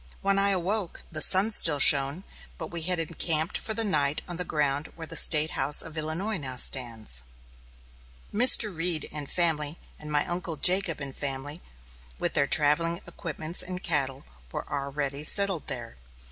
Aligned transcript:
When 0.23 0.39
I 0.39 0.49
awoke, 0.49 1.03
the 1.11 1.21
sun 1.21 1.51
still 1.51 1.77
shone, 1.77 2.23
but 2.57 2.71
we 2.71 2.81
had 2.81 2.97
encamped 2.97 3.55
for 3.59 3.75
the 3.75 3.83
night 3.83 4.23
on 4.27 4.37
the 4.37 4.43
ground 4.43 4.91
where 4.95 5.05
the 5.05 5.15
State 5.15 5.51
House 5.51 5.83
of 5.83 5.95
Illinois 5.95 6.37
now 6.37 6.55
stands. 6.55 7.21
Mr. 8.33 8.75
Reed 8.75 9.07
and 9.11 9.29
family, 9.29 9.77
and 9.99 10.11
my 10.11 10.25
uncle 10.25 10.55
Jacob 10.55 11.01
and 11.01 11.15
family, 11.15 11.61
with 12.17 12.33
their 12.33 12.47
travelling 12.47 12.99
equipments 13.05 13.61
and 13.61 13.83
cattle, 13.83 14.25
were 14.51 14.67
already 14.67 15.23
settled 15.23 15.67
there. 15.67 15.97